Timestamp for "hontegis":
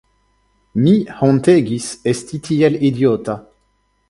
1.19-1.91